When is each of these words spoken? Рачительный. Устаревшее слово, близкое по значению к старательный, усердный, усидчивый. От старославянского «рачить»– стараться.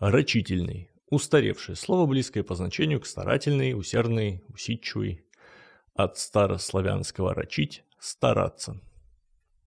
Рачительный. 0.00 0.88
Устаревшее 1.10 1.76
слово, 1.76 2.06
близкое 2.06 2.42
по 2.42 2.54
значению 2.54 3.00
к 3.00 3.06
старательный, 3.06 3.78
усердный, 3.78 4.42
усидчивый. 4.48 5.26
От 5.94 6.16
старославянского 6.16 7.34
«рачить»– 7.34 7.84
стараться. 7.98 8.80